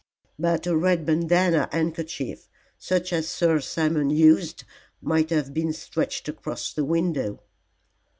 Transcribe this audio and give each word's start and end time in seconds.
But 0.39 0.65
a 0.65 0.75
red 0.75 1.05
bandana 1.05 1.69
handkerchief 1.71 2.47
such 2.79 3.13
as 3.13 3.29
Sir 3.29 3.59
Simon 3.59 4.09
used 4.09 4.63
might 4.99 5.29
have 5.29 5.53
been 5.53 5.73
stretched 5.73 6.27
across 6.27 6.73
the 6.73 6.83
window. 6.83 7.39